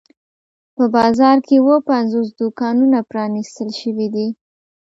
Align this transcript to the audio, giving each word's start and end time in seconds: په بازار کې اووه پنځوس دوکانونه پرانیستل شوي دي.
په 0.75 0.83
بازار 0.95 1.37
کې 1.47 1.55
اووه 1.59 1.77
پنځوس 1.91 2.27
دوکانونه 2.41 2.97
پرانیستل 3.11 3.69
شوي 3.81 4.07
دي. 4.15 4.27